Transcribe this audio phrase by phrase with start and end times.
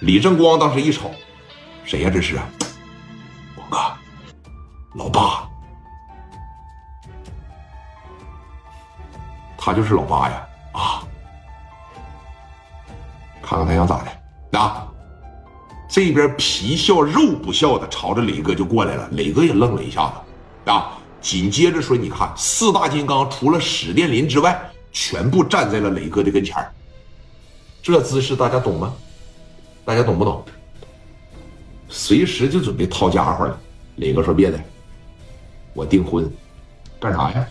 [0.00, 1.10] 李正光当时一瞅，
[1.84, 2.10] 谁呀？
[2.12, 2.48] 这是啊，
[3.54, 3.78] 光哥，
[4.94, 5.46] 老八，
[9.58, 10.48] 他就是老八呀！
[10.72, 11.02] 啊，
[13.42, 14.86] 看看他想咋的啊？
[15.86, 24.58] 这边皮笑肉不笑的朝着磊哥就过来了，磊哥也愣了一下子啊，紧接着说：“你看，四大金刚除了史殿林之外，
[24.92, 26.56] 全部站在了磊哥的跟前
[27.82, 28.94] 这姿势大家懂吗？
[29.84, 30.44] 大家懂不懂？
[31.88, 33.58] 随时就准备掏家伙了。
[33.96, 34.60] 磊哥说：“别的，
[35.74, 36.30] 我订婚，
[37.00, 37.48] 干啥呀？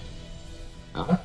[0.94, 1.20] 啊？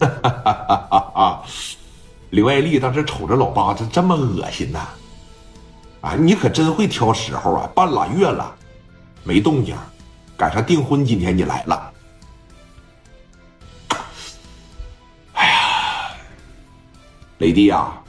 [0.00, 1.44] 哈哈哈哈哈！”
[2.30, 4.88] 刘爱丽当时瞅着老八，这这么恶心呐！
[6.00, 7.70] 啊，你可真会挑时候啊！
[7.74, 8.56] 半拉月了，
[9.22, 9.76] 没动静，
[10.34, 11.92] 赶上订婚，今天你来了。
[15.34, 16.16] 哎呀，
[17.36, 18.02] 雷弟呀，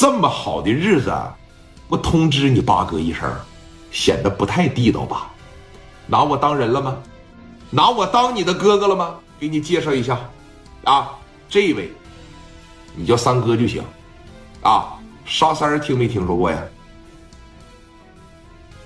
[0.00, 1.12] 这么好的日子，
[1.88, 3.28] 不通知你八哥一声，
[3.90, 5.28] 显得不太地道吧？
[6.06, 6.96] 拿我当人了吗？
[7.68, 9.16] 拿我当你的哥哥了吗？
[9.40, 10.16] 给你介绍一下，
[10.84, 11.10] 啊，
[11.48, 11.90] 这位。
[12.94, 13.82] 你叫三哥就行，
[14.62, 16.62] 啊，沙三听没听说过呀？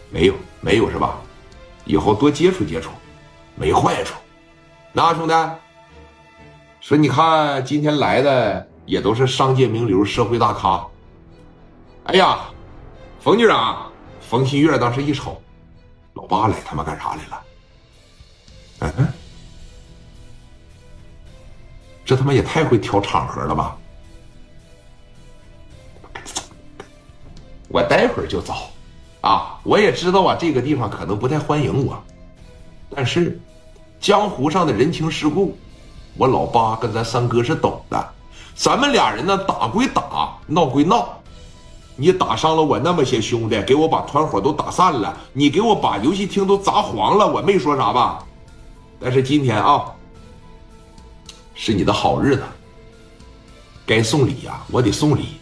[0.08, 1.18] 没有，没有是吧？
[1.84, 2.90] 以后多接触接触，
[3.54, 4.14] 没坏处。
[4.94, 5.34] 那兄弟，
[6.80, 10.82] 说你看今天来的也都是商界名流、社会大咖。
[12.04, 12.40] 哎呀，
[13.20, 15.40] 冯局长，冯新月当时一瞅，
[16.14, 17.42] 老八来他妈干啥来了？
[18.80, 19.08] 嗯，
[22.04, 23.76] 这他妈也太会挑场合了吧？
[27.68, 28.52] 我待会儿就走，
[29.20, 32.02] 啊，我也知道啊，这个地方可能不太欢迎我，
[32.90, 33.40] 但是
[34.00, 35.56] 江湖上的人情世故，
[36.16, 38.12] 我老八跟咱三哥是懂的。
[38.54, 41.21] 咱们俩人呢，打归打，闹归闹，
[41.96, 48.18] 你打伤了我那么些兄弟，给我把团伙都打散了，你给我把游戏厅都砸黄了，我没说啥吧？
[48.98, 49.84] 但是今天啊，
[51.54, 52.42] 是你的好日子，
[53.84, 55.36] 该送礼呀，我得送礼。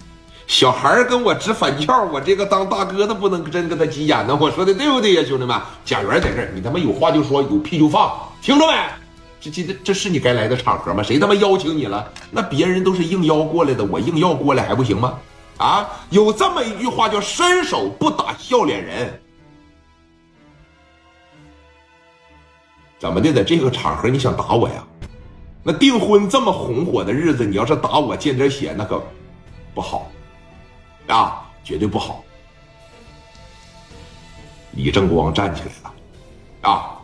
[0.46, 4.36] 小孩跟我直反翘，我这个当大哥的不能真跟他急眼呢。
[4.40, 5.56] 我说的对不对呀，兄弟们？
[5.84, 8.12] 贾元在这儿，你他妈有话就说，有屁就放，
[8.42, 8.74] 听着没？
[9.40, 11.02] 这这这这是你该来的场合吗？
[11.02, 12.10] 谁他妈邀请你了？
[12.32, 15.14] 那别人都是应邀过来的，我应邀过来还不行吗？
[15.60, 19.20] 啊，有这么一句话叫“伸手不打笑脸人”。
[22.98, 24.84] 怎么的，在这个场合你想打我呀？
[25.62, 29.02] 那订婚这么红火的日子，你要是打我见点血，那可
[29.74, 30.10] 不好。
[31.08, 32.24] 啊，绝对不好！
[34.72, 35.92] 李正光站起来了，
[36.70, 36.96] 啊，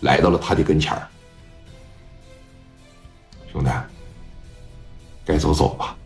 [0.00, 1.06] 来到了他的跟前儿。
[3.54, 3.70] 兄弟，
[5.24, 5.96] 该走走吧。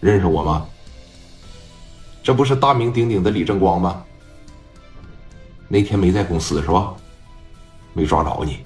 [0.00, 0.66] 认识我吗？
[2.22, 4.02] 这不是大名鼎鼎的李正光吗？
[5.68, 6.94] 那天没在公司是吧？
[7.92, 8.64] 没抓着你。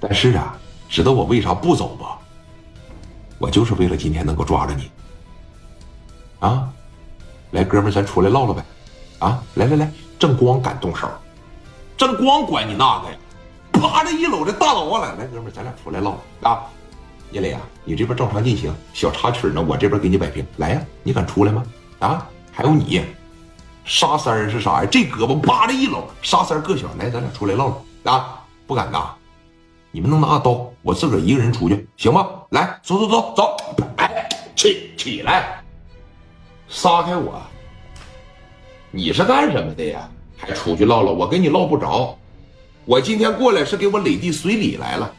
[0.00, 0.56] 但是啊。
[0.88, 2.16] 知道我为啥不走吧？
[3.38, 4.88] 我就是为了今天能够抓着你。
[6.38, 6.72] 啊，
[7.50, 8.64] 来，哥们，咱出来唠唠呗。
[9.18, 11.10] 啊，来来来，正光敢动手，
[11.96, 13.18] 正光管你那个呀？
[13.72, 16.62] 啪的一搂这大刀来，来，哥们，咱俩出来唠啊。
[17.32, 20.46] 叶磊啊，你这边正常进行，小插曲呢，我这边给你摆平。
[20.56, 21.64] 来呀，你敢出来吗？
[21.98, 23.02] 啊，还有你，
[23.84, 24.88] 沙三儿是啥呀？
[24.90, 27.68] 这胳膊啪的一搂，沙三儿个小，来，咱俩出来唠
[28.04, 28.42] 唠啊。
[28.66, 29.10] 不敢呐。
[29.92, 32.28] 你们能拿刀，我自个儿一个人出去行吗？
[32.50, 33.56] 来，走走走走，
[33.96, 35.62] 哎，起起来，
[36.68, 37.40] 撒开我！
[38.90, 40.08] 你是干什么的呀？
[40.36, 41.12] 还出去唠唠？
[41.12, 42.16] 我跟你唠不着。
[42.84, 45.12] 我今天过来是给我磊弟随礼来了。